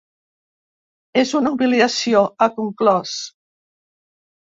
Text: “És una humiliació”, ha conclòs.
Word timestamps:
“És 1.25 1.35
una 1.41 1.53
humiliació”, 1.57 2.25
ha 2.25 2.51
conclòs. 2.59 3.17